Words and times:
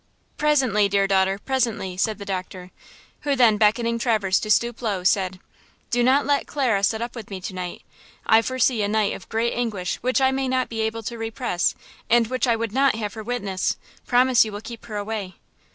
"Presently, 0.35 0.89
dear 0.89 1.05
daughter–presently," 1.05 1.95
said 1.95 2.17
the 2.17 2.25
doctor, 2.25 2.71
who 3.19 3.35
then, 3.35 3.57
beckoning 3.57 3.99
Traverse 3.99 4.39
to 4.39 4.49
stoop 4.49 4.81
low, 4.81 5.03
said: 5.03 5.39
"Do 5.91 6.01
not 6.01 6.25
let 6.25 6.47
Clara 6.47 6.83
sit 6.83 7.03
up 7.03 7.13
with 7.13 7.29
me 7.29 7.39
to 7.41 7.53
night. 7.53 7.83
I 8.25 8.41
foresee 8.41 8.81
a 8.81 8.87
night 8.87 9.13
of 9.15 9.29
great 9.29 9.53
anguish 9.53 9.97
which 9.97 10.19
I 10.19 10.31
may 10.31 10.47
not 10.47 10.69
be 10.69 10.81
able 10.81 11.03
to 11.03 11.19
repress, 11.19 11.75
and 12.09 12.25
which 12.29 12.47
I 12.47 12.55
would 12.55 12.71
not 12.71 12.95
have 12.95 13.13
her 13.13 13.21
witness! 13.21 13.77
Promise 14.07 14.43
you 14.43 14.51
will 14.51 14.59
keep 14.61 14.87
her 14.87 14.97
away." 14.97 15.35